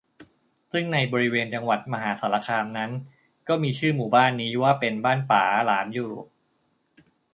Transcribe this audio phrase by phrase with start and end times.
[0.71, 2.91] ซึ่งในบริเวณจังหวัดมหาสารคามนั้น
[3.47, 6.11] ก็มีชื่อหมู่บ้านนี้ว่าเป็นบ้านป๋าหลานอยู่